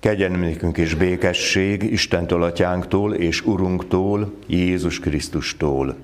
Kegyelemnékünk 0.00 0.78
és 0.78 0.94
békesség 0.94 1.82
Istentől 1.82 2.42
Atyánktól 2.42 3.14
és 3.14 3.46
Urunktól, 3.46 4.34
Jézus 4.46 5.00
Krisztustól. 5.00 5.96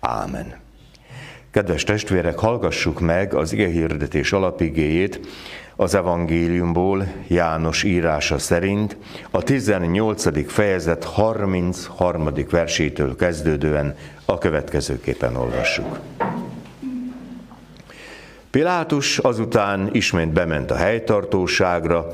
Ámen. 0.00 0.54
Kedves 1.50 1.84
testvérek, 1.84 2.38
hallgassuk 2.38 3.00
meg 3.00 3.34
az 3.34 3.52
ige 3.52 3.68
hirdetés 3.68 4.32
alapigéjét 4.32 5.20
az 5.76 5.94
evangéliumból 5.94 7.06
János 7.26 7.82
írása 7.82 8.38
szerint 8.38 8.96
a 9.30 9.42
18. 9.42 10.52
fejezet 10.52 11.04
33. 11.04 12.28
versétől 12.50 13.16
kezdődően 13.16 13.96
a 14.24 14.38
következőképpen 14.38 15.36
olvassuk. 15.36 15.98
Pilátus 18.50 19.18
azután 19.18 19.88
ismét 19.92 20.32
bement 20.32 20.70
a 20.70 20.76
helytartóságra, 20.76 22.06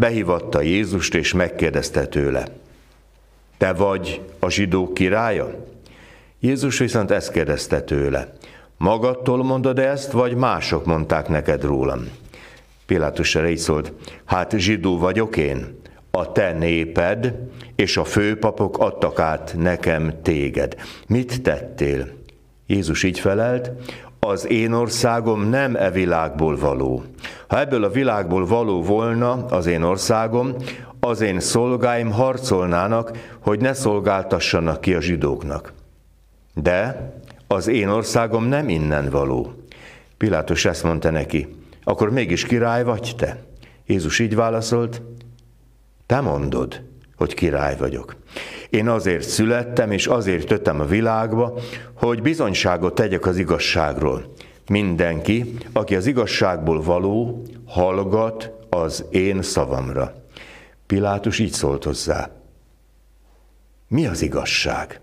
behívatta 0.00 0.60
Jézust 0.60 1.14
és 1.14 1.32
megkérdezte 1.32 2.06
tőle, 2.06 2.46
te 3.56 3.72
vagy 3.72 4.20
a 4.38 4.50
zsidók 4.50 4.94
királya? 4.94 5.66
Jézus 6.38 6.78
viszont 6.78 7.10
ezt 7.10 7.32
kérdezte 7.32 7.80
tőle, 7.80 8.32
magadtól 8.76 9.44
mondod 9.44 9.78
ezt, 9.78 10.12
vagy 10.12 10.34
mások 10.34 10.84
mondták 10.84 11.28
neked 11.28 11.64
rólam? 11.64 12.08
Pilátus 12.86 13.34
erre 13.34 13.50
így 13.50 13.58
szólt, 13.58 13.92
hát 14.24 14.54
zsidó 14.56 14.98
vagyok 14.98 15.36
én, 15.36 15.78
a 16.10 16.32
te 16.32 16.52
néped 16.52 17.34
és 17.76 17.96
a 17.96 18.04
főpapok 18.04 18.78
adtak 18.78 19.18
át 19.18 19.54
nekem 19.58 20.12
téged. 20.22 20.76
Mit 21.06 21.42
tettél? 21.42 22.08
Jézus 22.66 23.02
így 23.02 23.20
felelt, 23.20 23.70
az 24.20 24.46
én 24.48 24.72
országom 24.72 25.48
nem 25.48 25.76
e 25.76 25.90
világból 25.90 26.56
való. 26.56 27.04
Ha 27.48 27.60
ebből 27.60 27.84
a 27.84 27.90
világból 27.90 28.46
való 28.46 28.82
volna 28.82 29.44
az 29.44 29.66
én 29.66 29.82
országom, 29.82 30.54
az 31.00 31.20
én 31.20 31.40
szolgáim 31.40 32.10
harcolnának, 32.10 33.18
hogy 33.40 33.60
ne 33.60 33.72
szolgáltassanak 33.72 34.80
ki 34.80 34.94
a 34.94 35.00
zsidóknak. 35.00 35.72
De 36.54 37.10
az 37.46 37.66
én 37.66 37.88
országom 37.88 38.44
nem 38.44 38.68
innen 38.68 39.10
való. 39.10 39.52
Pilátus 40.16 40.64
ezt 40.64 40.82
mondta 40.82 41.10
neki, 41.10 41.48
akkor 41.84 42.10
mégis 42.10 42.44
király 42.44 42.84
vagy 42.84 43.14
te? 43.16 43.42
Jézus 43.86 44.18
így 44.18 44.34
válaszolt, 44.34 45.02
te 46.06 46.20
mondod, 46.20 46.82
hogy 47.16 47.34
király 47.34 47.76
vagyok. 47.76 48.16
Én 48.70 48.88
azért 48.88 49.28
születtem, 49.28 49.90
és 49.90 50.06
azért 50.06 50.50
jöttem 50.50 50.80
a 50.80 50.84
világba, 50.84 51.54
hogy 51.94 52.22
bizonyságot 52.22 52.94
tegyek 52.94 53.26
az 53.26 53.36
igazságról. 53.36 54.32
Mindenki, 54.68 55.54
aki 55.72 55.96
az 55.96 56.06
igazságból 56.06 56.82
való, 56.82 57.42
hallgat 57.66 58.52
az 58.68 59.04
én 59.10 59.42
szavamra. 59.42 60.14
Pilátus 60.86 61.38
így 61.38 61.52
szólt 61.52 61.84
hozzá. 61.84 62.30
Mi 63.88 64.06
az 64.06 64.22
igazság? 64.22 65.00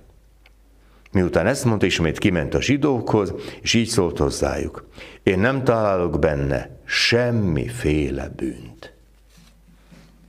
Miután 1.11 1.47
ezt 1.47 1.65
mondta, 1.65 1.85
ismét 1.85 2.17
kiment 2.17 2.53
a 2.53 2.61
zsidókhoz, 2.61 3.33
és 3.61 3.73
így 3.73 3.87
szólt 3.87 4.17
hozzájuk. 4.17 4.87
Én 5.23 5.39
nem 5.39 5.63
találok 5.63 6.19
benne 6.19 6.69
semmiféle 6.85 8.29
bűnt. 8.35 8.93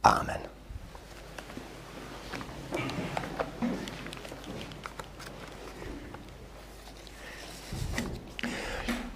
Ámen. 0.00 0.41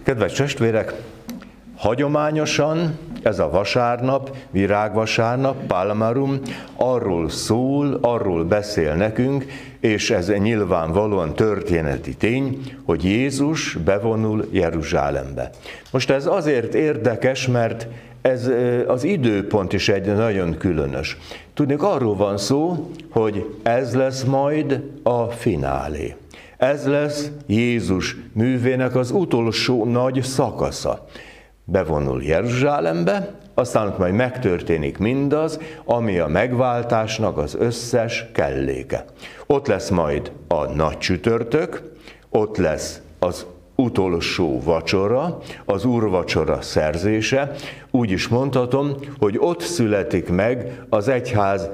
Kedves 0.03 0.33
testvérek, 0.33 0.95
hagyományosan 1.77 2.99
ez 3.23 3.39
a 3.39 3.51
vasárnap, 3.51 4.37
virágvasárnap, 4.51 5.67
Palmarum 5.67 6.41
arról 6.77 7.29
szól, 7.29 7.99
arról 8.01 8.45
beszél 8.45 8.95
nekünk, 8.95 9.45
és 9.81 10.11
ez 10.11 10.29
nyilvánvalóan 10.29 11.35
történeti 11.35 12.15
tény, 12.15 12.61
hogy 12.85 13.05
Jézus 13.05 13.75
bevonul 13.75 14.49
Jeruzsálembe. 14.51 15.51
Most 15.91 16.11
ez 16.11 16.27
azért 16.27 16.75
érdekes, 16.75 17.47
mert 17.47 17.87
ez 18.23 18.51
az 18.87 19.05
időpont 19.05 19.73
is 19.73 19.89
egy 19.89 20.15
nagyon 20.15 20.57
különös. 20.57 21.17
Tudnék, 21.55 21.83
arról 21.83 22.17
van 22.17 22.39
szó, 22.39 22.91
hogy 23.11 23.59
ez 23.63 23.95
lesz 23.95 24.23
majd 24.23 24.83
a 25.03 25.25
finálé. 25.25 26.15
Ez 26.63 26.87
lesz 26.87 27.31
Jézus 27.47 28.17
művének 28.33 28.97
az 28.97 29.11
utolsó 29.11 29.85
nagy 29.85 30.23
szakasza. 30.23 31.05
Bevonul 31.65 32.23
Jeruzsálembe, 32.23 33.35
aztán 33.55 33.87
ott 33.87 33.99
majd 33.99 34.15
megtörténik 34.15 34.99
mindaz, 34.99 35.59
ami 35.85 36.19
a 36.19 36.27
megváltásnak 36.27 37.39
az 37.39 37.57
összes 37.59 38.27
kelléke. 38.33 39.05
Ott 39.47 39.67
lesz 39.67 39.89
majd 39.89 40.33
a 40.49 40.67
nagy 40.67 40.99
csütörtök, 40.99 41.83
ott 42.31 42.57
lesz 42.57 43.01
az 43.19 43.47
utolsó 43.77 44.61
vacsora, 44.65 45.39
az 45.65 45.85
úrvacsora 45.85 46.61
szerzése, 46.61 47.55
úgy 47.91 48.11
is 48.11 48.29
mondhatom, 48.29 48.91
hogy 49.19 49.37
ott 49.39 49.61
születik 49.61 50.29
meg 50.29 50.81
az 50.89 51.09
egyház 51.09 51.69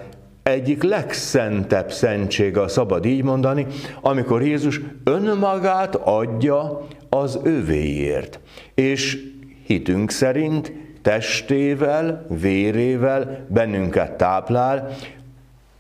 egyik 0.48 0.82
legszentebb 0.82 1.92
szentsége, 1.92 2.68
szabad 2.68 3.04
így 3.04 3.22
mondani, 3.22 3.66
amikor 4.00 4.42
Jézus 4.42 4.80
önmagát 5.04 5.94
adja 5.94 6.86
az 7.08 7.38
övéért. 7.42 8.40
És 8.74 9.18
hitünk 9.66 10.10
szerint 10.10 10.72
testével, 11.02 12.26
vérével 12.40 13.46
bennünket 13.48 14.12
táplál, 14.12 14.96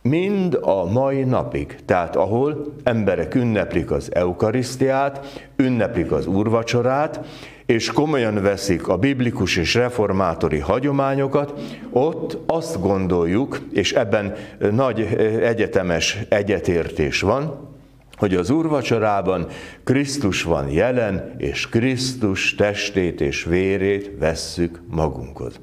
mind 0.02 0.58
a 0.60 0.84
mai 0.84 1.24
napig. 1.24 1.76
Tehát 1.84 2.16
ahol 2.16 2.72
emberek 2.82 3.34
ünneplik 3.34 3.90
az 3.90 4.14
eukarisztiát, 4.14 5.42
ünneplik 5.56 6.12
az 6.12 6.26
úrvacsorát, 6.26 7.20
és 7.68 7.92
komolyan 7.92 8.42
veszik 8.42 8.88
a 8.88 8.96
biblikus 8.96 9.56
és 9.56 9.74
reformátori 9.74 10.58
hagyományokat, 10.58 11.60
ott 11.90 12.38
azt 12.46 12.80
gondoljuk, 12.80 13.60
és 13.72 13.92
ebben 13.92 14.34
nagy 14.70 15.00
egyetemes 15.42 16.18
egyetértés 16.28 17.20
van, 17.20 17.68
hogy 18.16 18.34
az 18.34 18.50
úrvacsorában 18.50 19.46
Krisztus 19.84 20.42
van 20.42 20.68
jelen, 20.70 21.34
és 21.36 21.68
Krisztus 21.68 22.54
testét 22.54 23.20
és 23.20 23.44
vérét 23.44 24.10
vesszük 24.18 24.80
magunkhoz. 24.90 25.60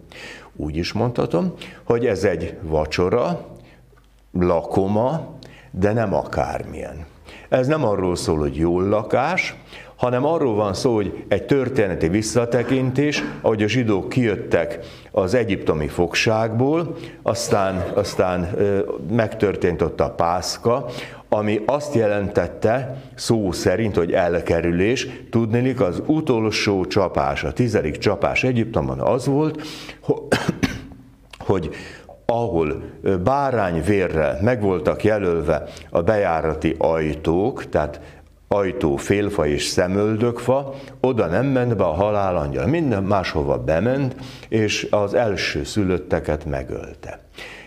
Úgy 0.56 0.76
is 0.76 0.94
mondhatom, 0.94 1.54
hogy 1.84 2.06
ez 2.06 2.24
egy 2.24 2.58
vacsora, 2.62 3.48
lakoma, 4.32 5.38
de 5.72 5.94
nem 5.94 6.14
akármilyen. 6.14 7.06
Ez 7.50 7.68
nem 7.68 7.86
arról 7.86 8.16
szól, 8.16 8.38
hogy 8.38 8.56
jól 8.56 8.84
lakás, 8.84 9.56
hanem 9.96 10.26
arról 10.26 10.56
van 10.56 10.74
szó, 10.74 10.96
hogy 10.96 11.24
egy 11.28 11.46
történeti 11.46 12.08
visszatekintés, 12.08 13.24
ahogy 13.42 13.64
a 13.64 13.68
zsidók 13.68 14.10
kijöttek 14.10 14.80
az 15.12 15.34
egyiptomi 15.34 15.88
fogságból, 15.88 16.96
aztán, 17.22 17.84
aztán 17.94 18.56
megtörtént 19.10 19.82
ott 19.82 20.00
a 20.00 20.10
pászka, 20.10 20.86
ami 21.30 21.62
azt 21.66 21.96
jelentette 21.96 23.02
szó 23.16 23.52
szerint, 23.52 23.96
hogy 23.96 24.12
elkerülés, 24.12 25.08
tudnélik 25.30 25.82
az 25.82 26.02
utolsó 26.06 26.86
csapás, 26.86 27.44
a 27.44 27.54
tizedik 27.54 27.98
csapás 27.98 28.44
Egyiptomban 28.44 29.00
az 29.00 29.26
volt, 29.26 29.62
hogy 31.38 31.70
ahol 32.26 32.84
bárányvérrel 33.24 34.40
meg 34.42 34.62
voltak 34.62 35.04
jelölve 35.04 35.64
a 35.90 36.02
bejárati 36.02 36.76
ajtók, 36.78 37.70
tehát 37.70 38.00
ajtó, 38.56 38.96
félfa 38.96 39.48
és 39.48 39.64
szemöldökfa, 39.64 40.74
oda 41.02 41.26
nem 41.26 41.46
ment 41.46 41.76
be 41.76 41.84
a 41.84 41.94
halálangyal, 41.94 42.68
minden 42.68 43.04
máshova 43.04 43.58
bement, 43.58 44.16
és 44.50 44.88
az 44.90 45.14
első 45.14 45.64
szülötteket 45.64 46.46
megölte. 46.46 47.20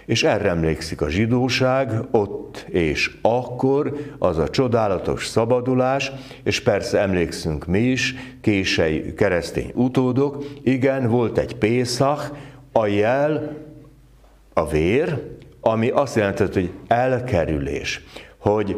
És 0.06 0.24
erre 0.24 0.48
emlékszik 0.48 1.00
a 1.00 1.08
zsidóság, 1.08 1.92
ott 2.10 2.66
és 2.68 3.16
akkor 3.22 3.92
az 4.18 4.38
a 4.38 4.48
csodálatos 4.48 5.26
szabadulás, 5.26 6.12
és 6.42 6.60
persze 6.60 7.00
emlékszünk 7.00 7.66
mi 7.66 7.78
is, 7.78 8.14
kései 8.40 9.14
keresztény 9.14 9.72
utódok, 9.74 10.44
igen, 10.62 11.08
volt 11.08 11.38
egy 11.38 11.56
Pészach, 11.56 12.32
a 12.72 12.86
jel, 12.86 13.56
a 14.52 14.68
vér, 14.68 15.22
ami 15.60 15.88
azt 15.88 16.16
jelentett, 16.16 16.54
hogy 16.54 16.70
elkerülés, 16.86 18.04
hogy 18.38 18.76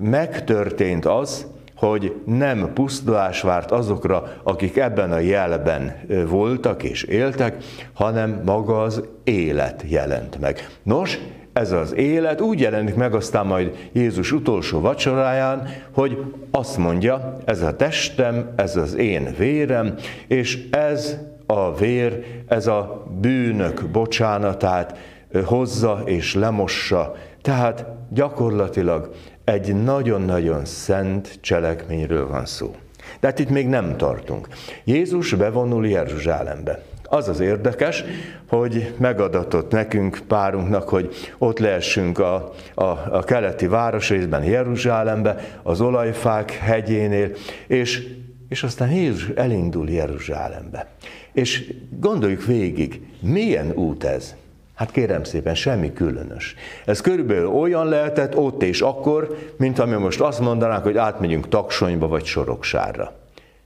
megtörtént 0.00 1.06
az, 1.06 1.46
hogy 1.76 2.14
nem 2.26 2.70
pusztulás 2.74 3.40
várt 3.40 3.70
azokra, 3.70 4.32
akik 4.42 4.76
ebben 4.76 5.12
a 5.12 5.18
jelben 5.18 6.00
voltak 6.28 6.82
és 6.82 7.02
éltek, 7.02 7.56
hanem 7.92 8.42
maga 8.44 8.82
az 8.82 9.02
élet 9.24 9.84
jelent 9.88 10.40
meg. 10.40 10.68
Nos, 10.82 11.18
ez 11.52 11.72
az 11.72 11.94
élet 11.94 12.40
úgy 12.40 12.60
jelenik 12.60 12.94
meg 12.94 13.14
aztán 13.14 13.46
majd 13.46 13.88
Jézus 13.92 14.32
utolsó 14.32 14.80
vacsoráján, 14.80 15.68
hogy 15.94 16.24
azt 16.50 16.76
mondja, 16.76 17.36
ez 17.44 17.62
a 17.62 17.76
testem, 17.76 18.50
ez 18.56 18.76
az 18.76 18.94
én 18.96 19.34
vérem, 19.38 19.94
és 20.26 20.68
ez 20.70 21.16
a 21.46 21.74
vér, 21.74 22.24
ez 22.48 22.66
a 22.66 23.06
bűnök 23.20 23.88
bocsánatát 23.92 24.98
hozza 25.44 26.02
és 26.04 26.34
lemossa. 26.34 27.14
Tehát 27.42 27.86
gyakorlatilag 28.10 29.10
egy 29.50 29.74
nagyon-nagyon 29.74 30.64
szent 30.64 31.38
cselekményről 31.40 32.28
van 32.28 32.46
szó. 32.46 32.74
De 33.20 33.26
hát 33.26 33.38
itt 33.38 33.50
még 33.50 33.68
nem 33.68 33.96
tartunk. 33.96 34.48
Jézus 34.84 35.34
bevonul 35.34 35.86
Jeruzsálembe. 35.86 36.82
Az 37.04 37.28
az 37.28 37.40
érdekes, 37.40 38.04
hogy 38.48 38.94
megadatott 38.96 39.70
nekünk 39.70 40.20
párunknak, 40.28 40.88
hogy 40.88 41.14
ott 41.38 41.58
lehessünk 41.58 42.18
a, 42.18 42.52
a, 42.74 42.84
a 43.10 43.22
keleti 43.26 43.66
városrészben, 43.66 44.44
Jeruzsálembe, 44.44 45.58
az 45.62 45.80
olajfák 45.80 46.50
hegyénél, 46.50 47.30
és, 47.66 48.08
és 48.48 48.62
aztán 48.62 48.90
Jézus 48.90 49.28
elindul 49.34 49.90
Jeruzsálembe. 49.90 50.86
És 51.32 51.72
gondoljuk 51.98 52.44
végig, 52.44 53.00
milyen 53.20 53.72
út 53.74 54.04
ez? 54.04 54.34
Hát 54.80 54.90
kérem 54.90 55.24
szépen, 55.24 55.54
semmi 55.54 55.92
különös. 55.92 56.54
Ez 56.84 57.00
körülbelül 57.00 57.46
olyan 57.46 57.88
lehetett 57.88 58.36
ott 58.36 58.62
és 58.62 58.80
akkor, 58.80 59.36
mint 59.56 59.78
ami 59.78 59.94
most 59.94 60.20
azt 60.20 60.40
mondanák, 60.40 60.82
hogy 60.82 60.96
átmegyünk 60.96 61.48
Taksonyba 61.48 62.08
vagy 62.08 62.24
Soroksárra. 62.24 63.12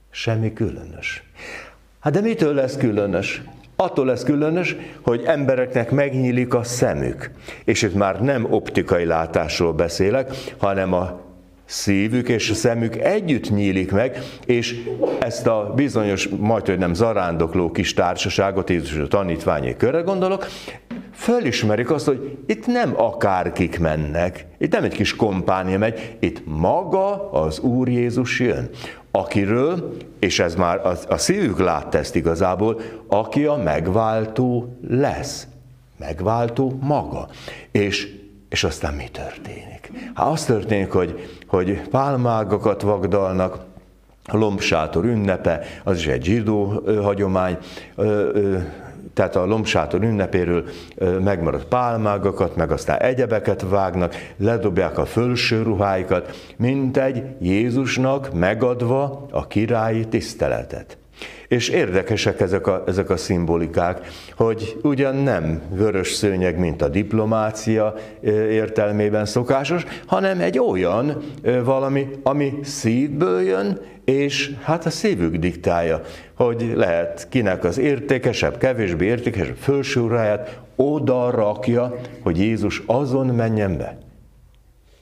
Semmi 0.09 0.53
különös. 0.53 1.23
Hát 1.99 2.13
de 2.13 2.21
mitől 2.21 2.53
lesz 2.53 2.77
különös? 2.77 3.41
Attól 3.75 4.05
lesz 4.05 4.23
különös, 4.23 4.75
hogy 5.01 5.23
embereknek 5.25 5.91
megnyílik 5.91 6.53
a 6.53 6.63
szemük. 6.63 7.31
És 7.63 7.81
itt 7.81 7.95
már 7.95 8.21
nem 8.21 8.53
optikai 8.53 9.05
látásról 9.05 9.73
beszélek, 9.73 10.33
hanem 10.57 10.93
a 10.93 11.19
szívük 11.65 12.29
és 12.29 12.49
a 12.49 12.53
szemük 12.53 12.95
együtt 12.95 13.49
nyílik 13.49 13.91
meg, 13.91 14.17
és 14.45 14.83
ezt 15.19 15.47
a 15.47 15.73
bizonyos, 15.75 16.27
majd 16.27 16.65
hogy 16.65 16.77
nem 16.77 16.93
zarándokló 16.93 17.71
kis 17.71 17.93
társaságot, 17.93 18.69
Jézus 18.69 18.97
a 18.97 19.07
tanítványi 19.07 19.75
körre 19.77 20.01
gondolok, 20.01 20.47
fölismerik 21.25 21.91
azt, 21.91 22.05
hogy 22.05 22.37
itt 22.45 22.67
nem 22.67 22.93
akárkik 23.01 23.79
mennek, 23.79 24.45
itt 24.57 24.71
nem 24.71 24.83
egy 24.83 24.93
kis 24.93 25.15
kompánia 25.15 25.77
megy, 25.77 26.15
itt 26.19 26.41
maga 26.45 27.31
az 27.31 27.59
Úr 27.59 27.89
Jézus 27.89 28.39
jön, 28.39 28.69
akiről, 29.11 29.97
és 30.19 30.39
ez 30.39 30.55
már 30.55 30.85
a, 30.85 30.97
a 31.09 31.17
szívük 31.17 31.59
látta 31.59 31.97
ezt 31.97 32.15
igazából, 32.15 32.81
aki 33.07 33.45
a 33.45 33.55
megváltó 33.55 34.77
lesz. 34.89 35.47
Megváltó 35.97 36.77
maga. 36.81 37.27
És, 37.71 38.15
és 38.49 38.63
aztán 38.63 38.93
mi 38.93 39.07
történik? 39.11 39.91
Hát 40.13 40.27
az 40.27 40.45
történik, 40.45 40.91
hogy, 40.91 41.39
hogy 41.47 41.81
pálmágakat 41.89 42.81
vagdalnak, 42.81 43.57
a 44.27 44.37
lombsátor 44.37 45.05
ünnepe, 45.05 45.61
az 45.83 45.97
is 45.97 46.07
egy 46.07 46.23
zsidó 46.23 46.83
hagyomány, 47.01 47.57
tehát 49.15 49.35
a 49.35 49.45
lombsátor 49.45 50.03
ünnepéről 50.03 50.63
megmaradt 51.23 51.65
pálmágakat, 51.65 52.55
meg 52.55 52.71
aztán 52.71 52.99
egyebeket 52.99 53.65
vágnak, 53.69 54.15
ledobják 54.37 54.97
a 54.97 55.05
fölső 55.05 55.61
ruháikat, 55.61 56.53
mint 56.57 56.97
egy 56.97 57.23
Jézusnak 57.39 58.33
megadva 58.33 59.25
a 59.31 59.47
királyi 59.47 60.07
tiszteletet. 60.07 60.97
És 61.47 61.69
érdekesek 61.69 62.41
ezek 62.41 62.67
a, 62.67 62.83
ezek 62.87 63.09
a 63.09 63.17
szimbolikák, 63.17 64.07
hogy 64.35 64.77
ugyan 64.81 65.15
nem 65.15 65.61
vörös 65.69 66.11
szőnyeg, 66.11 66.59
mint 66.59 66.81
a 66.81 66.87
diplomácia 66.87 67.95
értelmében 68.49 69.25
szokásos, 69.25 69.85
hanem 70.05 70.39
egy 70.39 70.59
olyan 70.59 71.23
valami, 71.63 72.07
ami 72.23 72.59
szívből 72.63 73.41
jön, 73.41 73.79
és 74.05 74.55
hát 74.61 74.85
a 74.85 74.89
szívük 74.89 75.35
diktálja, 75.35 76.01
hogy 76.33 76.71
lehet 76.75 77.27
kinek 77.29 77.63
az 77.63 77.77
értékesebb, 77.77 78.57
kevésbé 78.57 79.05
értékesebb 79.05 79.55
fölsúráját 79.55 80.59
oda 80.75 81.29
rakja, 81.29 81.95
hogy 82.21 82.37
Jézus 82.37 82.83
azon 82.85 83.27
menjen 83.27 83.77
be. 83.77 83.97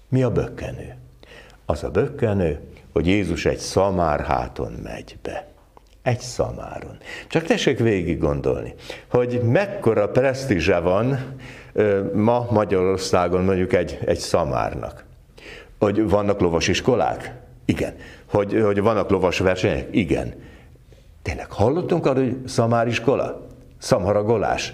Mi 0.10 0.24
a 0.24 0.32
bökkenő? 0.32 0.96
Az 1.66 1.84
a 1.84 1.90
bökkenő, 1.90 2.60
hogy 2.92 3.08
Jézus 3.08 3.46
egy 3.46 3.58
szamárháton 3.58 4.72
megy 4.84 5.18
be 5.22 5.53
egy 6.04 6.20
szamáron. 6.20 6.98
Csak 7.28 7.44
tessék 7.44 7.80
végig 7.80 8.20
gondolni, 8.20 8.74
hogy 9.08 9.42
mekkora 9.42 10.10
presztízse 10.10 10.80
van 10.80 11.36
ma 12.14 12.48
Magyarországon 12.52 13.44
mondjuk 13.44 13.74
egy, 13.74 14.00
egy 14.06 14.18
szamárnak. 14.18 15.04
Hogy 15.80 16.10
vannak 16.10 16.40
lovasiskolák? 16.40 17.34
Igen. 17.66 17.96
Hogy, 18.26 18.62
hogy 18.64 18.82
vannak 18.82 19.10
lovas 19.10 19.40
versenyek? 19.40 19.88
Igen. 19.92 20.34
Tényleg 21.22 21.52
hallottunk 21.52 22.06
arról, 22.06 22.24
hogy 22.24 22.48
szamáriskola? 22.48 23.48
Szamharagolás? 23.78 24.74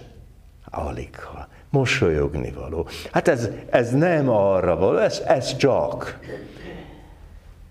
Alig 0.69 1.19
ha. 1.19 1.47
Mosolyogni 1.69 2.51
való. 2.51 2.87
Hát 3.11 3.27
ez, 3.27 3.49
ez 3.69 3.91
nem 3.91 4.29
arra 4.29 4.75
való, 4.75 4.97
ez, 4.97 5.21
ez 5.25 5.55
csak. 5.55 6.19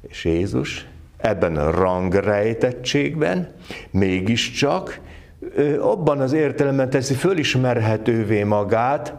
És 0.08 0.24
Jézus 0.24 0.86
ebben 1.18 1.56
a 1.56 1.70
rangrejtettségben, 1.70 3.48
mégiscsak 3.90 5.00
abban 5.80 6.20
az 6.20 6.32
értelemben 6.32 6.90
teszi 6.90 7.14
fölismerhetővé 7.14 8.42
magát, 8.42 9.14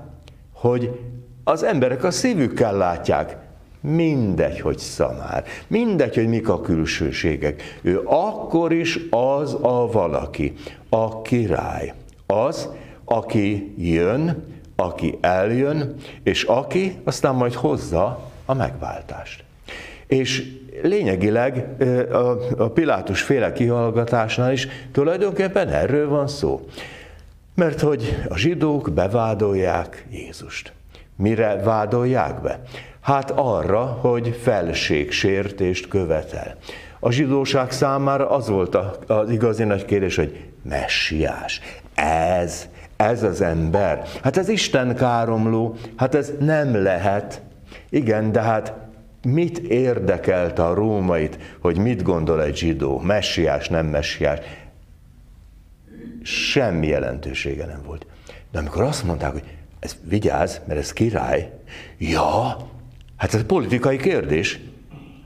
hogy 0.54 1.00
az 1.44 1.64
emberek 1.64 2.04
a 2.04 2.12
szívükkel 2.12 2.78
látják, 2.78 3.38
mindegy, 3.82 4.60
hogy 4.60 4.78
szamár, 4.78 5.44
mindegy, 5.68 6.16
hogy 6.16 6.28
mik 6.28 6.50
a 6.50 6.62
külsőségek. 6.62 7.80
Ő 7.82 8.02
akkor 8.06 8.74
is 8.74 9.00
az 9.10 9.54
a 9.62 9.90
valaki, 9.92 10.54
a 10.90 11.22
király, 11.22 11.94
az, 12.26 12.70
aki 13.06 13.74
jön, 13.78 14.44
aki 14.76 15.18
eljön, 15.22 15.96
és 16.24 16.44
aki 16.44 16.98
aztán 17.04 17.36
majd 17.36 17.54
hozza 17.54 18.32
a 18.46 18.54
megváltást. 18.54 19.44
És 20.08 20.58
lényegileg 20.82 21.68
a 22.58 22.68
Pilátus 22.68 23.22
féle 23.22 23.52
kihallgatásnál 23.52 24.52
is 24.52 24.68
tulajdonképpen 24.92 25.68
erről 25.68 26.10
van 26.10 26.28
szó. 26.28 26.66
Mert 27.56 27.80
hogy 27.82 28.18
a 28.30 28.38
zsidók 28.38 28.92
bevádolják 28.94 30.06
Jézust. 30.12 30.74
Mire 31.16 31.56
vádolják 31.56 32.42
be? 32.42 32.62
Hát 33.02 33.32
arra, 33.32 33.80
hogy 33.82 34.40
felségsértést 34.42 35.88
követel. 35.88 36.56
A 37.00 37.12
zsidóság 37.12 37.72
számára 37.72 38.30
az 38.30 38.50
volt 38.50 38.78
az 39.08 39.30
igazi 39.30 39.64
nagy 39.64 39.86
kérdés, 39.86 40.16
hogy 40.16 40.46
messiás. 40.64 41.62
Ez, 41.96 42.68
ez 42.98 43.24
az 43.24 43.42
ember. 43.42 44.04
Hát 44.24 44.38
ez 44.38 44.50
Isten 44.50 44.96
káromló, 44.96 45.76
hát 45.96 46.16
ez 46.16 46.32
nem 46.40 46.84
lehet. 46.84 47.42
Igen, 47.90 48.32
de 48.32 48.42
hát 48.42 48.74
mit 49.22 49.58
érdekelt 49.58 50.60
a 50.60 50.74
rómait, 50.74 51.38
hogy 51.60 51.78
mit 51.78 52.04
gondol 52.04 52.44
egy 52.44 52.58
zsidó, 52.58 53.00
messiás, 53.00 53.68
nem 53.68 53.86
messiás. 53.86 54.40
Semmi 56.24 56.88
jelentősége 56.88 57.66
nem 57.66 57.82
volt. 57.86 58.06
De 58.52 58.60
amikor 58.60 58.82
azt 58.82 59.04
mondták, 59.04 59.32
hogy 59.32 59.44
ez 59.80 59.98
vigyázz, 60.04 60.58
mert 60.68 60.80
ez 60.80 60.94
király, 60.94 61.52
ja, 61.98 62.58
hát 63.18 63.34
ez 63.34 63.44
politikai 63.44 63.98
kérdés. 63.98 64.60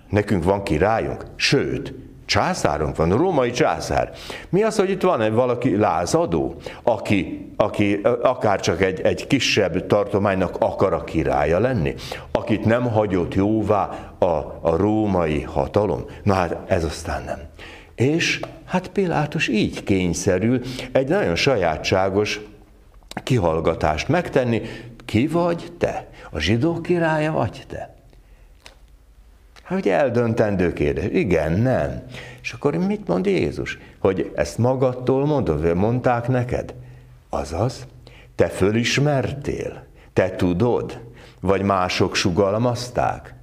Nekünk 0.09 0.43
van 0.43 0.63
királyunk, 0.63 1.25
sőt, 1.35 1.93
Császárunk 2.25 2.95
van, 2.95 3.17
római 3.17 3.51
császár. 3.51 4.11
Mi 4.49 4.63
az, 4.63 4.75
hogy 4.75 4.89
itt 4.89 5.01
van 5.01 5.21
egy 5.21 5.31
valaki 5.31 5.77
lázadó, 5.77 6.55
aki, 6.83 7.51
aki 7.55 8.01
akár 8.21 8.59
csak 8.59 8.81
egy, 8.81 9.01
egy 9.01 9.27
kisebb 9.27 9.87
tartománynak 9.87 10.55
akar 10.59 10.93
a 10.93 11.03
királya 11.03 11.59
lenni, 11.59 11.95
akit 12.43 12.65
nem 12.65 12.83
hagyott 12.91 13.33
jóvá 13.33 14.13
a, 14.17 14.25
a 14.61 14.75
római 14.75 15.41
hatalom? 15.41 16.05
Na 16.23 16.33
hát 16.33 16.71
ez 16.71 16.83
aztán 16.83 17.23
nem. 17.23 17.39
És 17.95 18.39
hát 18.65 18.87
Pilátus 18.87 19.47
így 19.47 19.83
kényszerül 19.83 20.61
egy 20.91 21.07
nagyon 21.07 21.35
sajátságos 21.35 22.41
kihallgatást 23.23 24.07
megtenni, 24.07 24.61
ki 25.05 25.27
vagy 25.27 25.71
te? 25.77 26.07
A 26.31 26.39
zsidó 26.39 26.81
királya 26.81 27.31
vagy 27.31 27.63
te? 27.67 27.95
Hát 29.63 29.79
ugye 29.79 29.93
eldöntendő 29.93 30.73
kérdés. 30.73 31.05
Igen, 31.11 31.51
nem. 31.51 32.03
És 32.41 32.51
akkor 32.53 32.75
mit 32.75 33.07
mond 33.07 33.25
Jézus? 33.25 33.77
Hogy 33.99 34.31
ezt 34.35 34.57
magadtól 34.57 35.25
mondod, 35.25 35.73
mondták 35.75 36.27
neked? 36.27 36.73
Azaz, 37.29 37.87
te 38.35 38.47
fölismertél, 38.47 39.85
te 40.13 40.29
tudod, 40.29 40.99
vagy 41.43 41.61
mások 41.61 42.15
sugalmazták? 42.15 43.33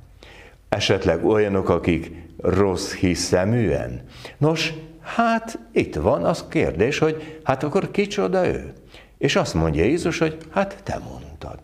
Esetleg 0.69 1.25
olyanok, 1.25 1.69
akik 1.69 2.12
rossz 2.37 2.92
hiszeműen? 2.92 4.00
Nos, 4.38 4.73
hát 5.00 5.59
itt 5.73 5.95
van 5.95 6.25
az 6.25 6.45
kérdés, 6.49 6.99
hogy 6.99 7.40
hát 7.45 7.62
akkor 7.62 7.90
kicsoda 7.90 8.47
ő? 8.47 8.73
És 9.19 9.37
azt 9.37 9.54
mondja 9.54 9.85
Jézus, 9.85 10.19
hogy 10.19 10.37
hát 10.50 10.83
te 10.83 11.00
mondtad. 11.11 11.59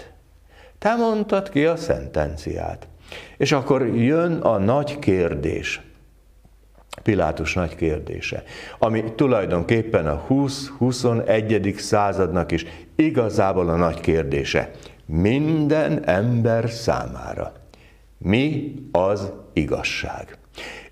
Te 0.78 0.94
mondtad 0.94 1.48
ki 1.48 1.64
a 1.64 1.76
szentenciát. 1.76 2.88
És 3.36 3.52
akkor 3.52 3.86
jön 3.86 4.32
a 4.32 4.58
nagy 4.58 4.98
kérdés. 4.98 5.80
Pilátus 7.02 7.54
nagy 7.54 7.76
kérdése, 7.76 8.42
ami 8.78 9.04
tulajdonképpen 9.14 10.06
a 10.06 10.26
20-21. 10.28 11.78
századnak 11.78 12.52
is 12.52 12.66
igazából 12.96 13.68
a 13.68 13.76
nagy 13.76 14.00
kérdése. 14.00 14.70
Minden 15.06 16.04
ember 16.04 16.70
számára. 16.70 17.52
Mi 18.18 18.74
az 18.92 19.32
igazság? 19.52 20.38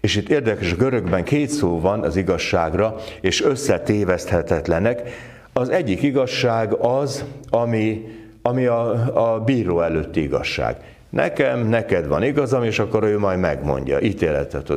És 0.01 0.17
itt 0.17 0.29
érdekes, 0.29 0.73
a 0.73 0.77
görögben 0.77 1.25
két 1.25 1.49
szó 1.49 1.81
van 1.81 2.01
az 2.01 2.17
igazságra, 2.17 2.97
és 3.21 3.43
összetéveszthetetlenek. 3.43 5.03
Az 5.53 5.69
egyik 5.69 6.03
igazság 6.03 6.73
az, 6.73 7.25
ami, 7.51 8.07
ami 8.43 8.67
a, 8.67 8.91
a 9.33 9.41
bíró 9.41 9.81
előtti 9.81 10.23
igazság. 10.23 10.77
Nekem, 11.11 11.69
neked 11.69 12.07
van 12.07 12.23
igazam, 12.23 12.65
és 12.65 12.79
akkor 12.79 13.03
ő 13.03 13.19
majd 13.19 13.39
megmondja, 13.39 14.01
ítéletet. 14.01 14.73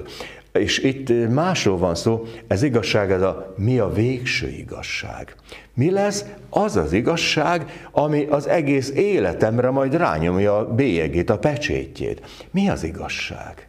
És 0.59 0.77
itt 0.77 1.29
másról 1.29 1.77
van 1.77 1.95
szó, 1.95 2.25
ez 2.47 2.63
igazság, 2.63 3.11
ez 3.11 3.21
a 3.21 3.53
mi 3.57 3.79
a 3.79 3.89
végső 3.89 4.47
igazság. 4.47 5.35
Mi 5.73 5.91
lesz 5.91 6.25
az 6.49 6.75
az 6.75 6.93
igazság, 6.93 7.87
ami 7.91 8.25
az 8.29 8.47
egész 8.47 8.89
életemre 8.89 9.69
majd 9.69 9.95
rányomja 9.95 10.57
a 10.57 10.73
bélyegét, 10.73 11.29
a 11.29 11.37
pecsétjét. 11.37 12.21
Mi 12.51 12.69
az 12.69 12.83
igazság? 12.83 13.67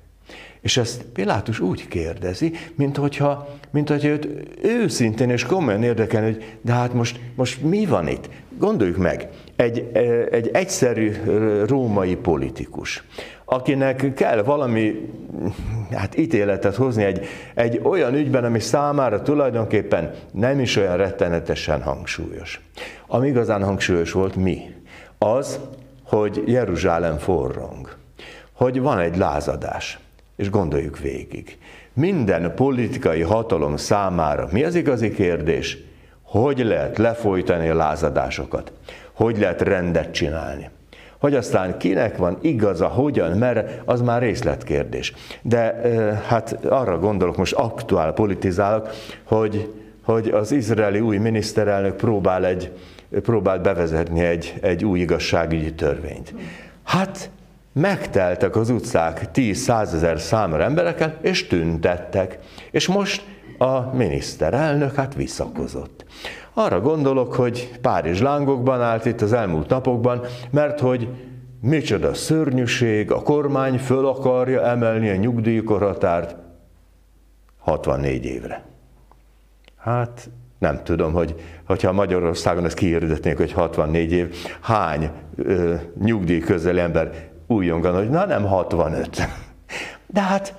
És 0.60 0.76
ezt 0.76 1.02
Pilátus 1.02 1.60
úgy 1.60 1.88
kérdezi, 1.88 2.52
mint 2.74 2.96
hogyha, 2.96 3.48
mint 3.70 3.88
hogyha 3.88 4.08
őt 4.08 4.28
őszintén 4.62 5.30
és 5.30 5.44
komolyan 5.44 5.82
érdekel, 5.82 6.22
hogy 6.22 6.56
de 6.60 6.72
hát 6.72 6.92
most, 6.92 7.20
most 7.34 7.62
mi 7.62 7.86
van 7.86 8.08
itt? 8.08 8.28
Gondoljuk 8.58 8.96
meg, 8.96 9.28
egy, 9.56 9.90
egy 10.30 10.50
egyszerű 10.52 11.12
római 11.66 12.16
politikus, 12.16 13.02
akinek 13.50 14.14
kell 14.14 14.42
valami 14.42 15.10
hát 15.90 16.16
ítéletet 16.16 16.74
hozni 16.74 17.04
egy, 17.04 17.26
egy 17.54 17.80
olyan 17.82 18.14
ügyben, 18.14 18.44
ami 18.44 18.60
számára 18.60 19.22
tulajdonképpen 19.22 20.14
nem 20.32 20.60
is 20.60 20.76
olyan 20.76 20.96
rettenetesen 20.96 21.82
hangsúlyos. 21.82 22.60
Ami 23.06 23.28
igazán 23.28 23.64
hangsúlyos 23.64 24.12
volt 24.12 24.36
mi? 24.36 24.74
Az, 25.18 25.60
hogy 26.04 26.42
Jeruzsálem 26.46 27.18
forrong, 27.18 27.96
hogy 28.52 28.80
van 28.80 28.98
egy 28.98 29.16
lázadás, 29.16 29.98
és 30.36 30.50
gondoljuk 30.50 30.98
végig. 30.98 31.58
Minden 31.92 32.54
politikai 32.54 33.22
hatalom 33.22 33.76
számára 33.76 34.48
mi 34.52 34.64
az 34.64 34.74
igazi 34.74 35.10
kérdés? 35.10 35.78
Hogy 36.22 36.58
lehet 36.58 36.98
lefolytani 36.98 37.68
a 37.68 37.74
lázadásokat? 37.74 38.72
Hogy 39.12 39.38
lehet 39.38 39.62
rendet 39.62 40.12
csinálni? 40.12 40.70
Hogy 41.18 41.34
aztán 41.34 41.78
kinek 41.78 42.16
van 42.16 42.38
igaza, 42.40 42.86
hogyan, 42.86 43.38
mert 43.38 43.82
az 43.84 44.00
már 44.00 44.22
részletkérdés. 44.22 45.12
De 45.42 45.80
hát 46.26 46.64
arra 46.64 46.98
gondolok, 46.98 47.36
most 47.36 47.52
aktuál 47.52 48.12
politizálok, 48.12 48.88
hogy, 49.24 49.72
hogy 50.04 50.28
az 50.28 50.52
izraeli 50.52 51.00
új 51.00 51.16
miniszterelnök 51.16 51.96
próbál, 51.96 52.46
egy, 52.46 52.72
próbál 53.22 53.58
bevezetni 53.58 54.20
egy, 54.20 54.54
egy 54.60 54.84
új 54.84 55.00
igazságügyi 55.00 55.74
törvényt. 55.74 56.34
Hát 56.84 57.30
megteltek 57.72 58.56
az 58.56 58.70
utcák 58.70 59.20
10-100 59.34 59.92
ezer 59.92 60.20
számra 60.20 60.62
emberekkel, 60.62 61.16
és 61.20 61.46
tüntettek. 61.46 62.38
És 62.70 62.86
most 62.86 63.22
a 63.58 63.94
miniszterelnök 63.94 64.94
hát 64.94 65.14
visszakozott. 65.14 66.04
Arra 66.52 66.80
gondolok, 66.80 67.34
hogy 67.34 67.78
Párizs 67.80 68.20
lángokban 68.20 68.80
állt 68.80 69.04
itt 69.04 69.20
az 69.20 69.32
elmúlt 69.32 69.68
napokban, 69.68 70.20
mert 70.50 70.80
hogy 70.80 71.08
micsoda 71.60 72.14
szörnyűség, 72.14 73.10
a 73.10 73.22
kormány 73.22 73.78
föl 73.78 74.06
akarja 74.06 74.62
emelni 74.62 75.08
a 75.08 75.16
nyugdíjkorhatárt 75.16 76.36
64 77.58 78.24
évre. 78.24 78.64
Hát 79.76 80.30
nem 80.58 80.80
tudom, 80.84 81.12
hogy 81.12 81.34
hogyha 81.66 81.92
Magyarországon 81.92 82.64
ezt 82.64 82.76
kihirdetnék, 82.76 83.36
hogy 83.36 83.52
64 83.52 84.12
év, 84.12 84.34
hány 84.60 85.10
ö, 85.36 85.74
nyugdíj 86.00 86.38
közeli 86.38 86.80
ember 86.80 87.28
újongan, 87.46 87.94
hogy 87.94 88.10
na 88.10 88.26
nem 88.26 88.44
65. 88.44 89.28
De 90.06 90.20
hát 90.20 90.54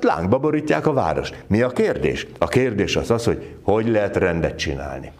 ott 0.00 0.16
lángba 0.16 0.38
borítják 0.38 0.86
a 0.86 0.92
város. 0.92 1.30
Mi 1.46 1.62
a 1.62 1.68
kérdés? 1.68 2.26
A 2.38 2.48
kérdés 2.48 2.96
az 2.96 3.10
az, 3.10 3.24
hogy 3.24 3.54
hogy 3.62 3.88
lehet 3.88 4.16
rendet 4.16 4.58
csinálni. 4.58 5.12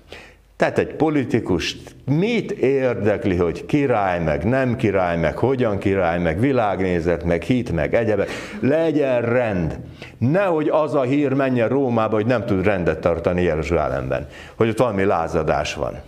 Tehát 0.56 0.78
egy 0.78 0.94
politikust 0.94 1.94
mit 2.04 2.50
érdekli, 2.50 3.36
hogy 3.36 3.66
király, 3.66 4.22
meg 4.22 4.44
nem 4.44 4.76
király, 4.76 5.18
meg 5.18 5.36
hogyan 5.36 5.78
király, 5.78 6.18
meg 6.18 6.40
világnézet, 6.40 7.24
meg 7.24 7.42
hit, 7.42 7.72
meg 7.72 7.94
egyebek. 7.94 8.30
Legyen 8.60 9.22
rend. 9.22 9.78
Nehogy 10.18 10.68
az 10.68 10.94
a 10.94 11.02
hír 11.02 11.32
menjen 11.32 11.68
Rómába, 11.68 12.14
hogy 12.14 12.26
nem 12.26 12.44
tud 12.46 12.64
rendet 12.64 13.00
tartani 13.00 13.42
Jeruzsálemben. 13.42 14.28
Hogy 14.54 14.68
ott 14.68 14.78
valami 14.78 15.04
lázadás 15.04 15.74
van. 15.74 16.00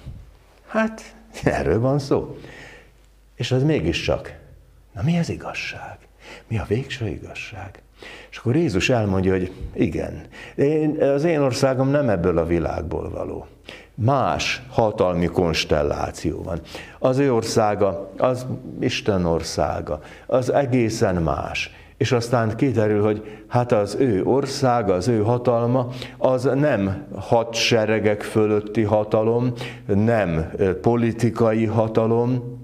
Hát, 0.66 1.14
erről 1.44 1.80
van 1.80 1.98
szó. 1.98 2.36
És 3.34 3.52
az 3.52 3.62
mégiscsak. 3.62 4.34
Na 4.92 5.02
mi 5.02 5.18
az 5.18 5.30
igazság? 5.30 5.96
Mi 6.48 6.58
a 6.58 6.64
végső 6.68 7.08
igazság? 7.08 7.82
És 8.30 8.36
akkor 8.36 8.56
Jézus 8.56 8.90
elmondja, 8.90 9.32
hogy 9.32 9.52
igen, 9.74 10.20
én, 10.54 11.02
az 11.02 11.24
én 11.24 11.40
országom 11.40 11.88
nem 11.88 12.08
ebből 12.08 12.38
a 12.38 12.46
világból 12.46 13.10
való. 13.10 13.46
Más 13.94 14.62
hatalmi 14.70 15.26
konstelláció 15.26 16.42
van. 16.42 16.60
Az 16.98 17.18
ő 17.18 17.34
országa, 17.34 18.10
az 18.18 18.46
Isten 18.80 19.24
országa, 19.24 20.00
az 20.26 20.52
egészen 20.52 21.14
más. 21.14 21.70
És 21.96 22.12
aztán 22.12 22.56
kiderül, 22.56 23.02
hogy 23.02 23.42
hát 23.48 23.72
az 23.72 23.96
ő 23.98 24.24
országa, 24.24 24.94
az 24.94 25.08
ő 25.08 25.22
hatalma, 25.22 25.88
az 26.18 26.50
nem 26.54 27.06
hadseregek 27.18 28.22
fölötti 28.22 28.82
hatalom, 28.82 29.52
nem 29.86 30.52
politikai 30.80 31.64
hatalom, 31.64 32.60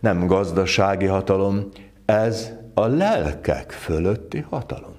nem 0.00 0.26
gazdasági 0.26 1.06
hatalom, 1.06 1.68
ez 2.04 2.52
a 2.74 2.86
lelkek 2.86 3.70
fölötti 3.70 4.44
hatalom. 4.50 4.94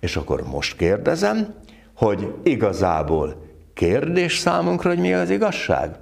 És 0.00 0.16
akkor 0.16 0.42
most 0.42 0.76
kérdezem, 0.76 1.54
hogy 1.94 2.34
igazából 2.42 3.46
kérdés 3.74 4.38
számunkra, 4.38 4.88
hogy 4.88 4.98
mi 4.98 5.14
az 5.14 5.30
igazság? 5.30 5.94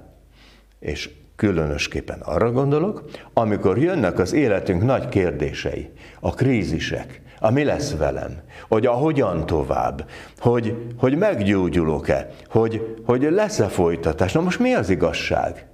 És 0.79 1.09
különösképpen 1.35 2.19
arra 2.19 2.51
gondolok, 2.51 3.03
amikor 3.33 3.77
jönnek 3.77 4.19
az 4.19 4.33
életünk 4.33 4.83
nagy 4.83 5.09
kérdései, 5.09 5.91
a 6.19 6.33
krízisek, 6.33 7.21
a 7.39 7.51
mi 7.51 7.63
lesz 7.63 7.95
velem, 7.95 8.41
hogy 8.67 8.85
a 8.85 8.91
hogyan 8.91 9.45
tovább, 9.45 10.09
hogy, 10.37 10.93
hogy 10.97 11.17
meggyógyulok-e, 11.17 12.29
hogy, 12.49 12.95
hogy 13.05 13.21
lesz-e 13.31 13.67
folytatás. 13.67 14.31
Na 14.31 14.41
most 14.41 14.59
mi 14.59 14.73
az 14.73 14.89
igazság? 14.89 15.67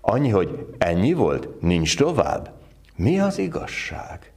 Annyi, 0.00 0.28
hogy 0.28 0.66
ennyi 0.78 1.12
volt, 1.12 1.60
nincs 1.60 1.96
tovább. 1.96 2.52
Mi 2.96 3.20
az 3.20 3.38
igazság? 3.38 4.32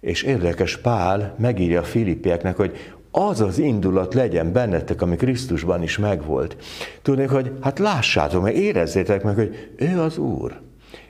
És 0.00 0.22
érdekes 0.22 0.76
Pál 0.76 1.34
megírja 1.38 1.80
a 1.80 1.84
Filippieknek, 1.84 2.56
hogy 2.56 2.76
az 3.10 3.40
az 3.40 3.58
indulat 3.58 4.14
legyen 4.14 4.52
bennetek, 4.52 5.02
ami 5.02 5.16
Krisztusban 5.16 5.82
is 5.82 5.98
megvolt. 5.98 6.56
Tudnék, 7.02 7.30
hogy 7.30 7.52
hát 7.60 7.78
lássátok 7.78 8.42
meg, 8.42 8.56
érezzétek 8.56 9.22
meg, 9.22 9.34
hogy 9.34 9.70
ő 9.76 10.00
az 10.00 10.18
Úr, 10.18 10.60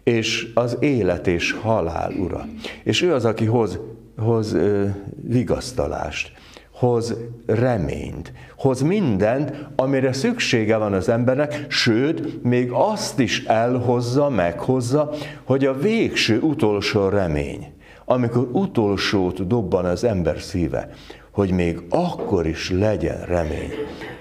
és 0.03 0.51
az 0.55 0.77
élet 0.81 1.27
és 1.27 1.53
halál 1.53 2.13
ura. 2.13 2.47
És 2.83 3.03
ő 3.03 3.15
az, 3.15 3.25
aki 3.25 3.45
hoz, 3.45 3.79
hoz 4.17 4.53
ö, 4.53 4.85
vigasztalást, 5.23 6.33
hoz 6.71 7.17
reményt, 7.47 8.33
hoz 8.57 8.81
mindent, 8.81 9.53
amire 9.77 10.13
szüksége 10.13 10.77
van 10.77 10.93
az 10.93 11.09
embernek, 11.09 11.67
sőt, 11.69 12.43
még 12.43 12.71
azt 12.73 13.19
is 13.19 13.45
elhozza, 13.45 14.29
meghozza, 14.29 15.11
hogy 15.45 15.65
a 15.65 15.79
végső 15.79 16.41
utolsó 16.41 17.09
remény, 17.09 17.67
amikor 18.11 18.49
utolsót 18.53 19.47
dobban 19.47 19.85
az 19.85 20.05
ember 20.05 20.41
szíve, 20.41 20.89
hogy 21.31 21.51
még 21.51 21.83
akkor 21.89 22.47
is 22.47 22.71
legyen 22.71 23.25
remény, 23.25 23.71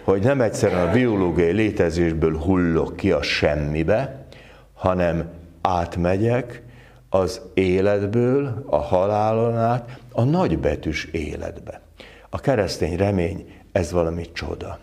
hogy 0.04 0.22
nem 0.22 0.42
egyszerűen 0.42 0.88
a 0.88 0.92
biológiai 0.92 1.52
létezésből 1.52 2.38
hullok 2.38 2.96
ki 2.96 3.12
a 3.12 3.22
semmibe, 3.22 4.26
hanem 4.74 5.30
átmegyek 5.62 6.64
az 7.10 7.42
életből, 7.54 8.64
a 8.66 8.78
halálon 8.78 9.58
át, 9.58 10.00
a 10.12 10.24
nagybetűs 10.24 11.06
életbe. 11.06 11.82
A 12.30 12.40
keresztény 12.40 12.98
remény, 12.98 13.54
ez 13.72 13.92
valami 13.92 14.32
csoda. 14.32 14.80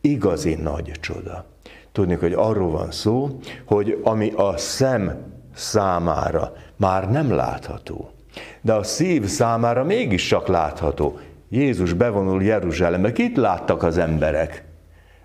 Igazi 0.00 0.54
nagy 0.54 0.92
csoda. 1.00 1.44
Tudni, 1.92 2.14
hogy 2.14 2.32
arról 2.32 2.70
van 2.70 2.90
szó, 2.90 3.38
hogy 3.64 4.00
ami 4.02 4.32
a 4.36 4.56
szem 4.56 5.16
számára 5.54 6.52
már 6.76 7.10
nem 7.10 7.30
látható, 7.34 8.11
de 8.60 8.72
a 8.72 8.82
szív 8.82 9.24
számára 9.24 9.84
mégis 9.84 10.26
csak 10.26 10.46
látható, 10.46 11.18
Jézus 11.48 11.92
bevonul 11.92 12.42
Jeruzsálembe. 12.42 13.12
Kit 13.12 13.36
láttak 13.36 13.82
az 13.82 13.98
emberek? 13.98 14.64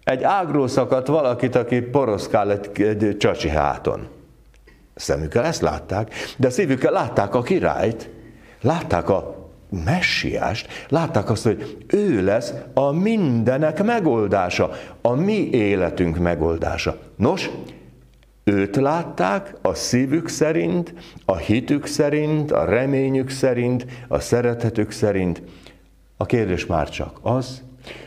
Egy 0.03 0.23
ágról 0.23 0.67
szakadt 0.67 1.07
valakit, 1.07 1.55
aki 1.55 1.81
poroszkál 1.81 2.51
egy, 2.51 2.81
egy 2.81 3.17
csacsi 3.17 3.49
háton. 3.49 4.07
Szemükkel 4.95 5.43
ezt 5.43 5.61
látták, 5.61 6.13
de 6.37 6.49
szívükkel 6.49 6.91
látták 6.91 7.35
a 7.35 7.41
királyt, 7.41 8.09
látták 8.61 9.09
a 9.09 9.35
messiást, 9.85 10.85
látták 10.89 11.29
azt, 11.29 11.43
hogy 11.43 11.77
ő 11.87 12.23
lesz 12.23 12.53
a 12.73 12.91
mindenek 12.91 13.83
megoldása, 13.83 14.71
a 15.01 15.13
mi 15.13 15.49
életünk 15.49 16.17
megoldása. 16.17 16.97
Nos, 17.15 17.49
őt 18.47 18.75
látták 18.75 19.55
a 19.61 19.73
szívük 19.73 20.27
szerint, 20.27 20.93
a 21.25 21.37
hitük 21.37 21.85
szerint, 21.85 22.51
a 22.51 22.65
reményük 22.65 23.29
szerint, 23.29 23.85
a 24.07 24.19
szeretetük 24.19 24.91
szerint. 24.91 25.41
A 26.17 26.25
kérdés 26.25 26.65
már 26.65 26.89
csak 26.89 27.19
az, 27.21 27.63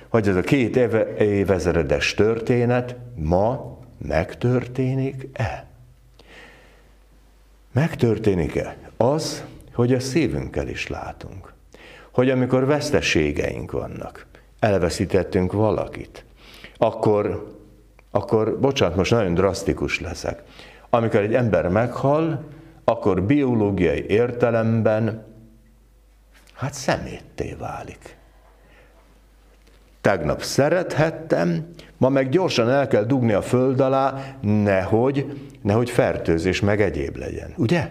hogy 0.09 0.29
ez 0.29 0.37
a 0.37 0.41
két 0.41 0.77
éve, 0.77 1.17
évezredes 1.17 2.15
történet 2.15 2.97
ma 3.15 3.79
megtörténik-e? 3.99 5.67
Megtörténik-e 7.73 8.77
az, 8.97 9.45
hogy 9.73 9.93
a 9.93 10.01
szívünkkel 10.01 10.69
is 10.69 10.87
látunk? 10.87 11.53
Hogy 12.11 12.31
amikor 12.31 12.67
veszteségeink 12.67 13.71
vannak, 13.71 14.27
elveszítettünk 14.59 15.53
valakit, 15.53 16.25
akkor, 16.77 17.59
akkor, 18.11 18.59
bocsánat, 18.59 18.97
most 18.97 19.11
nagyon 19.11 19.35
drasztikus 19.35 20.01
leszek, 20.01 20.43
amikor 20.91 21.21
egy 21.21 21.35
ember 21.35 21.69
meghal, 21.69 22.45
akkor 22.85 23.23
biológiai 23.23 24.05
értelemben 24.09 25.25
hát 26.55 26.75
szemétté 26.75 27.57
válik. 27.59 28.17
Tegnap 30.01 30.43
szerethettem, 30.43 31.69
ma 31.97 32.09
meg 32.09 32.29
gyorsan 32.29 32.71
el 32.71 32.89
kell 32.89 33.05
dugni 33.05 33.33
a 33.33 33.43
föld 33.43 33.81
alá, 33.81 34.35
nehogy, 34.41 35.49
nehogy 35.63 35.91
fertőzés 35.91 36.61
meg 36.61 36.81
egyéb 36.81 37.17
legyen. 37.17 37.55
Ugye? 37.57 37.91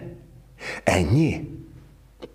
Ennyi? 0.84 1.58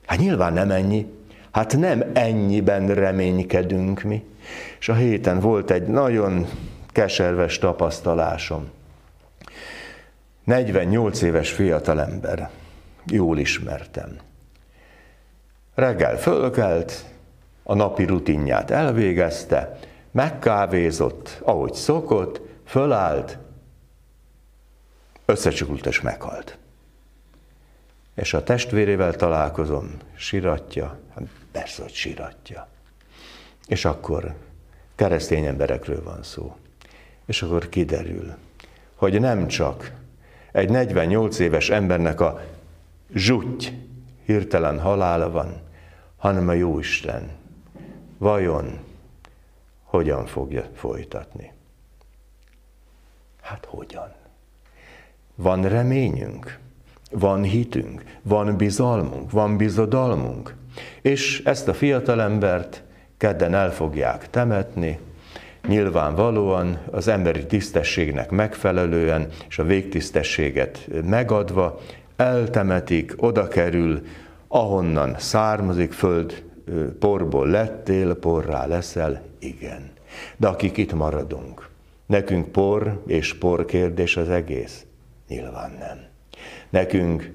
Hát 0.06 0.20
nyilván 0.20 0.54
nem 0.54 0.72
ennyi. 0.72 1.06
Hát 1.52 1.78
nem 1.78 2.04
ennyiben 2.14 2.88
reménykedünk 2.88 4.02
mi. 4.02 4.24
És 4.80 4.90
a 4.90 4.94
héten 4.94 5.40
volt 5.40 5.72
egy 5.72 5.88
nagyon 5.88 6.46
keserves 6.96 7.58
tapasztalásom. 7.58 8.70
48 10.44 11.22
éves 11.22 11.52
fiatalember, 11.52 12.50
jól 13.06 13.38
ismertem. 13.38 14.18
Reggel 15.74 16.18
fölkelt, 16.18 17.06
a 17.64 17.74
napi 17.74 18.04
rutinját 18.04 18.72
elvégezte, 18.72 19.80
megkávézott, 20.12 21.42
ahogy 21.44 21.74
szokott, 21.74 22.42
fölállt, 22.66 23.38
összecsukult 25.26 25.86
és 25.86 26.02
meghalt. 26.02 26.58
És 28.14 28.34
a 28.34 28.44
testvérével 28.44 29.16
találkozom, 29.16 29.98
siratja, 30.14 31.00
hát 31.16 31.24
persze, 31.52 31.82
hogy 31.82 31.94
siratja. 31.94 32.68
És 33.68 33.86
akkor 33.86 34.36
keresztény 34.96 35.46
emberekről 35.46 36.04
van 36.04 36.24
szó. 36.24 36.56
És 37.26 37.42
akkor 37.42 37.70
kiderül, 37.70 38.34
hogy 38.96 39.20
nem 39.20 39.48
csak 39.48 39.92
egy 40.52 40.70
48 40.70 41.40
éves 41.40 41.70
embernek 41.70 42.20
a 42.20 42.42
zsutty 43.14 43.66
hirtelen 44.26 44.80
halála 44.80 45.32
van, 45.32 45.62
hanem 46.18 46.48
a 46.48 46.54
Jóisten 46.54 47.32
vajon 48.18 48.80
hogyan 49.84 50.26
fogja 50.26 50.70
folytatni? 50.74 51.52
Hát 53.42 53.66
hogyan? 53.66 54.14
Van 55.36 55.70
reményünk, 55.70 56.60
van 57.12 57.44
hitünk, 57.44 58.04
van 58.22 58.58
bizalmunk, 58.58 59.32
van 59.32 59.58
bizodalmunk. 59.58 60.56
És 61.02 61.42
ezt 61.46 61.68
a 61.68 61.74
fiatalembert 61.74 62.84
kedden 63.18 63.54
el 63.54 63.72
fogják 63.72 64.30
temetni, 64.30 65.00
nyilvánvalóan 65.68 66.80
az 66.92 67.08
emberi 67.08 67.46
tisztességnek 67.46 68.30
megfelelően, 68.30 69.28
és 69.48 69.60
a 69.60 69.64
végtisztességet 69.64 70.90
megadva, 71.04 71.80
eltemetik, 72.16 73.14
oda 73.18 73.48
kerül, 73.48 74.02
ahonnan 74.48 75.16
származik, 75.18 75.92
föld 75.92 76.44
porból 77.00 77.48
lettél, 77.48 78.14
porrá 78.14 78.66
leszel, 78.66 79.22
igen. 79.40 79.92
De 80.38 80.48
akik 80.48 80.78
itt 80.78 80.94
maradunk, 80.94 81.70
nekünk 82.06 82.52
por 82.52 83.02
és 83.08 83.34
por 83.34 83.66
kérdés 83.66 84.18
az 84.18 84.30
egész? 84.30 84.86
Nyilván 85.28 85.72
nem. 85.80 85.98
Nekünk 86.70 87.32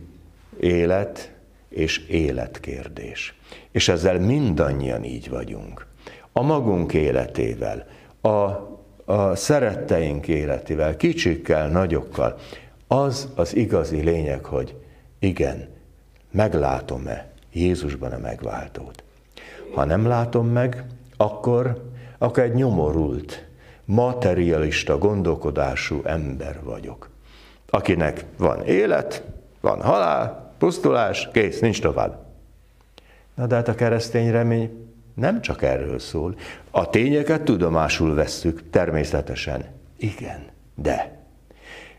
élet 0.61 1.33
és 1.69 1.99
életkérdés. 1.99 3.35
És 3.71 3.89
ezzel 3.89 4.19
mindannyian 4.19 5.05
így 5.05 5.29
vagyunk. 5.29 5.87
A 6.33 6.43
magunk 6.43 6.93
életével, 6.93 7.87
a, 8.21 8.29
a 9.05 9.35
szeretteink 9.35 10.29
életével, 10.29 10.97
kicsikkel, 10.97 11.69
nagyokkal, 11.69 12.39
az 12.87 13.29
az 13.35 13.57
igazi 13.57 14.01
lényeg, 14.01 14.45
hogy 14.45 14.75
igen, 15.19 15.69
meglátom-e 16.31 17.31
Jézusban 17.53 18.13
a 18.13 18.19
megváltót. 18.19 19.03
Ha 19.75 19.85
nem 19.85 20.07
látom 20.07 20.49
meg, 20.49 20.85
akkor, 21.17 21.91
akkor 22.19 22.43
egy 22.43 22.55
nyomorult, 22.55 23.47
materialista 23.85 24.99
gondolkodású 24.99 26.01
ember 26.05 26.61
vagyok, 26.63 27.09
akinek 27.71 28.25
van 28.37 28.65
élet, 28.65 29.23
van 29.61 29.83
halál, 29.83 30.53
pusztulás, 30.59 31.29
kész, 31.33 31.61
nincs 31.61 31.81
tovább. 31.81 32.19
Na 33.35 33.47
de 33.47 33.55
hát 33.55 33.69
a 33.69 33.75
keresztény 33.75 34.31
remény 34.31 34.90
nem 35.21 35.41
csak 35.41 35.63
erről 35.63 35.99
szól. 35.99 36.35
A 36.71 36.91
tényeket 36.91 37.43
tudomásul 37.43 38.15
vesszük, 38.15 38.71
természetesen. 38.71 39.65
Igen, 39.99 40.45
de. 40.75 41.19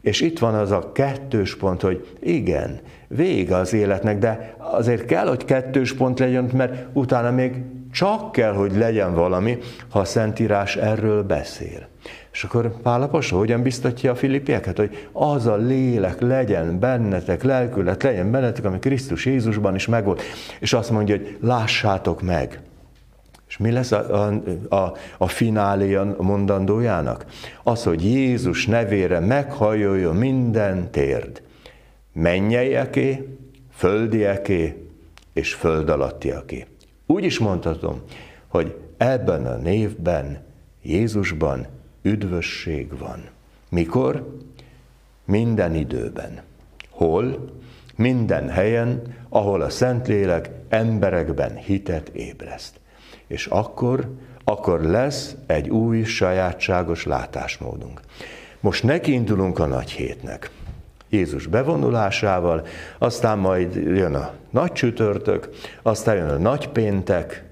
És 0.02 0.22
itt 0.22 0.40
van 0.40 0.54
az 0.54 0.72
a 0.72 0.92
kettős 0.92 1.56
pont, 1.56 1.82
hogy 1.82 2.18
igen, 2.20 2.80
vége 3.08 3.56
az 3.56 3.74
életnek, 3.74 4.18
de 4.18 4.56
azért 4.58 5.06
kell, 5.06 5.28
hogy 5.28 5.46
kettős 5.46 5.94
pont 5.94 6.20
legyen, 6.20 6.50
mert 6.54 6.86
utána 6.94 7.32
még 7.32 7.54
csak 7.92 8.32
kell, 8.32 8.54
hogy 8.54 8.78
legyen 8.78 9.14
valami, 9.14 9.58
ha 9.90 10.00
a 10.00 10.06
Szentírás 10.06 10.76
erről 10.76 11.24
beszél. 11.24 11.88
És 12.32 12.44
akkor 12.44 12.82
Pálapostól 12.82 13.40
hogyan 13.40 13.62
biztatja 13.62 14.12
a 14.12 14.16
filipieket, 14.16 14.78
hogy 14.78 15.08
az 15.12 15.46
a 15.46 15.56
lélek 15.56 16.22
legyen 16.22 16.80
bennetek, 16.80 17.44
lelkület 17.44 18.04
legyen 18.04 18.32
bennetek, 18.32 18.66
ami 18.66 18.80
Krisztus 18.80 19.26
Jézusban 19.26 19.76
is 19.76 19.88
megvolt. 19.88 20.22
És 20.60 20.74
azt 20.74 20.92
mondja, 20.92 21.16
hogy 21.16 21.38
lássátok 21.42 22.22
meg. 22.22 22.60
Mi 23.62 23.72
lesz 23.72 23.92
a, 23.92 24.26
a, 24.26 24.42
a, 24.76 24.94
a 25.18 25.28
finálé 25.28 25.96
a 25.96 26.16
mondandójának? 26.20 27.26
Az, 27.64 27.84
hogy 27.84 28.04
Jézus 28.04 28.66
nevére 28.66 29.20
meghajoljon 29.20 30.16
minden 30.16 30.92
térd. 30.92 31.42
Mennyeieké, 32.14 33.38
földieké 33.72 34.88
és 35.34 35.54
föld 35.54 35.90
alattiaké. 35.90 36.66
Úgy 37.06 37.24
is 37.24 37.40
mondhatom, 37.40 38.02
hogy 38.48 38.76
ebben 38.98 39.46
a 39.46 39.56
névben, 39.56 40.44
Jézusban 40.82 41.68
üdvösség 42.02 42.98
van. 42.98 43.24
Mikor? 43.70 44.40
Minden 45.26 45.76
időben. 45.76 46.42
Hol? 46.90 47.52
Minden 47.96 48.50
helyen, 48.50 49.02
ahol 49.30 49.62
a 49.62 49.70
Szentlélek 49.70 50.50
emberekben 50.70 51.56
hitet 51.56 52.10
ébreszt. 52.10 52.80
És 53.32 53.46
akkor, 53.46 54.10
akkor 54.44 54.82
lesz 54.82 55.36
egy 55.46 55.70
új 55.70 56.04
sajátságos 56.04 57.06
látásmódunk. 57.06 58.00
Most 58.60 58.84
nekiindulunk 58.84 59.60
a 59.60 59.66
nagy 59.66 59.92
hétnek. 59.92 60.50
Jézus 61.10 61.46
bevonulásával, 61.46 62.66
aztán 62.98 63.38
majd 63.38 63.76
jön 63.76 64.16
a 64.16 64.32
nagy 64.50 64.72
csütörtök, 64.72 65.50
aztán 65.82 66.16
jön 66.16 66.30
a 66.30 66.38
nagy 66.38 66.68
péntek, 66.68 67.44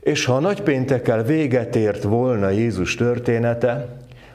és 0.00 0.24
ha 0.24 0.34
a 0.34 0.40
nagy 0.40 0.62
péntekkel 0.62 1.22
véget 1.22 1.76
ért 1.76 2.02
volna 2.02 2.48
Jézus 2.48 2.94
története, 2.94 3.88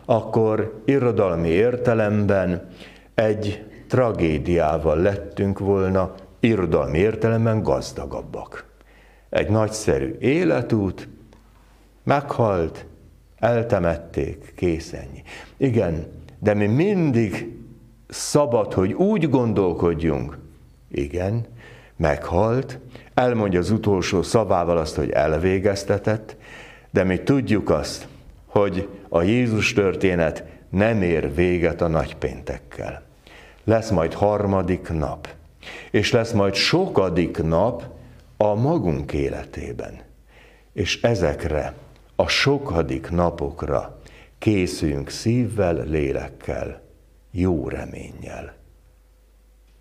akkor 0.06 0.82
irodalmi 0.86 1.50
értelemben 1.50 2.70
egy 3.14 3.66
tragédiával 3.88 4.98
lettünk 4.98 5.60
volna, 5.60 6.14
irodalmi 6.40 6.98
értelemben 6.98 7.64
gazdagabbak. 7.64 8.71
Egy 9.32 9.50
nagyszerű 9.50 10.16
életút, 10.20 11.08
meghalt, 12.04 12.86
eltemették, 13.40 14.54
kész 14.56 14.94
ennyi. 14.94 15.24
Igen, 15.58 16.08
de 16.40 16.54
mi 16.54 16.66
mindig 16.66 17.58
szabad, 18.08 18.74
hogy 18.74 18.94
úgy 18.94 19.30
gondolkodjunk. 19.30 20.38
Igen, 20.92 21.46
meghalt, 21.96 22.80
elmondja 23.14 23.60
az 23.60 23.72
utolsó 23.72 24.22
szavával 24.22 24.78
azt, 24.78 24.96
hogy 24.96 25.10
elvégeztetett, 25.10 26.36
de 26.90 27.04
mi 27.04 27.18
tudjuk 27.18 27.70
azt, 27.70 28.08
hogy 28.46 28.88
a 29.10 29.22
Jézus 29.22 29.74
történet 29.74 30.44
nem 30.70 31.02
ér 31.02 31.36
véget 31.36 31.82
a 31.82 31.88
nagypéntekkel. 31.88 33.04
Lesz 33.64 33.90
majd 33.90 34.14
harmadik 34.14 34.90
nap, 34.90 35.28
és 35.92 36.12
lesz 36.12 36.32
majd 36.32 36.54
sokadik 36.54 37.44
nap, 37.44 37.84
a 38.44 38.56
magunk 38.56 39.14
életében, 39.14 40.02
és 40.74 41.02
ezekre 41.02 41.74
a 42.16 42.28
sokadik 42.28 43.10
napokra 43.10 44.02
készüljünk 44.38 45.10
szívvel, 45.10 45.84
lélekkel, 45.84 46.82
jó 47.32 47.68
reménnyel. 47.68 48.56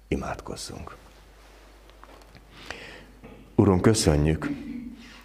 Imádkozzunk. 0.09 0.97
Urum, 3.55 3.81
köszönjük, 3.81 4.49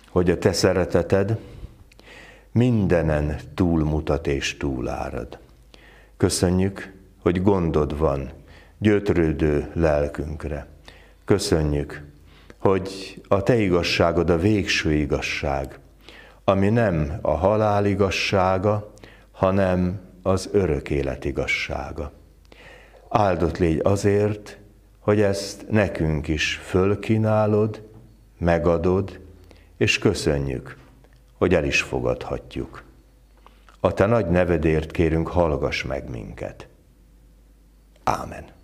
hogy 0.09 0.29
a 0.29 0.37
Te 0.37 0.53
szereteted 0.53 1.39
mindenen 2.51 3.39
túlmutat 3.53 4.27
és 4.27 4.57
túlárad. 4.57 5.39
Köszönjük, 6.17 6.93
hogy 7.21 7.41
gondod 7.41 7.97
van 7.97 8.31
gyötrődő 8.77 9.71
lelkünkre. 9.73 10.67
Köszönjük, 11.25 12.13
hogy 12.65 13.21
a 13.27 13.43
Te 13.43 13.55
igazságod 13.55 14.29
a 14.29 14.37
végső 14.37 14.93
igazság, 14.93 15.79
ami 16.43 16.69
nem 16.69 17.19
a 17.21 17.31
halál 17.31 17.85
igazsága, 17.85 18.93
hanem 19.31 19.99
az 20.21 20.49
örök 20.51 20.89
élet 20.89 21.25
igazsága. 21.25 22.11
Áldott 23.09 23.57
légy 23.57 23.79
azért, 23.83 24.57
hogy 24.99 25.21
ezt 25.21 25.65
nekünk 25.69 26.27
is 26.27 26.55
fölkínálod, 26.55 27.87
megadod, 28.37 29.19
és 29.77 29.97
köszönjük, 29.97 30.77
hogy 31.37 31.53
el 31.53 31.63
is 31.63 31.81
fogadhatjuk. 31.81 32.83
A 33.79 33.93
te 33.93 34.05
nagy 34.05 34.29
nevedért 34.29 34.91
kérünk, 34.91 35.27
hallgass 35.27 35.83
meg 35.83 36.09
minket. 36.09 36.67
Ámen. 38.03 38.54